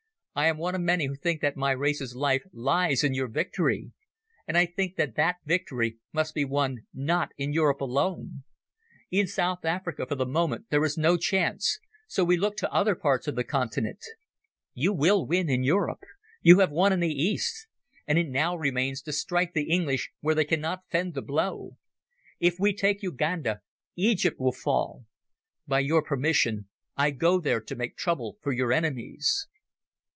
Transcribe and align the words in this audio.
"I 0.33 0.47
am 0.47 0.57
one 0.57 0.75
of 0.75 0.79
many 0.81 1.07
who 1.07 1.15
think 1.15 1.41
that 1.41 1.57
my 1.57 1.71
race's 1.71 2.15
life 2.15 2.43
lies 2.53 3.03
in 3.03 3.13
your 3.13 3.27
victory. 3.27 3.91
And 4.47 4.57
I 4.57 4.65
think 4.65 4.95
that 4.95 5.15
that 5.15 5.35
victory 5.45 5.97
must 6.13 6.33
be 6.33 6.45
won 6.45 6.85
not 6.93 7.31
in 7.35 7.51
Europe 7.51 7.81
alone. 7.81 8.45
In 9.11 9.27
South 9.27 9.65
Africa 9.65 10.05
for 10.07 10.15
the 10.15 10.25
moment 10.25 10.67
there 10.69 10.85
is 10.85 10.97
no 10.97 11.17
chance, 11.17 11.79
so 12.07 12.23
we 12.23 12.37
look 12.37 12.55
to 12.57 12.71
other 12.71 12.95
parts 12.95 13.27
of 13.27 13.35
the 13.35 13.43
continent. 13.43 13.99
You 14.73 14.93
will 14.93 15.25
win 15.27 15.49
in 15.49 15.65
Europe. 15.65 16.05
You 16.41 16.59
have 16.59 16.71
won 16.71 16.93
in 16.93 17.01
the 17.01 17.09
East, 17.11 17.67
and 18.07 18.17
it 18.17 18.29
now 18.29 18.55
remains 18.55 19.01
to 19.01 19.11
strike 19.11 19.53
the 19.53 19.69
English 19.69 20.11
where 20.21 20.33
they 20.33 20.45
cannot 20.45 20.89
fend 20.89 21.13
the 21.13 21.21
blow. 21.21 21.75
If 22.39 22.55
we 22.57 22.73
take 22.73 23.03
Uganda, 23.03 23.59
Egypt 23.97 24.39
will 24.39 24.53
fall. 24.53 25.03
By 25.67 25.81
your 25.81 26.01
permission 26.01 26.69
I 26.95 27.11
go 27.11 27.41
there 27.41 27.59
to 27.59 27.75
make 27.75 27.97
trouble 27.97 28.37
for 28.41 28.53
your 28.53 28.71
enemies." 28.71 29.49